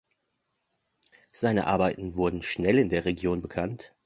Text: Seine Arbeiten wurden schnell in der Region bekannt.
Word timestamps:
Seine 1.31 1.67
Arbeiten 1.67 2.15
wurden 2.15 2.41
schnell 2.41 2.79
in 2.79 2.89
der 2.89 3.05
Region 3.05 3.43
bekannt. 3.43 3.93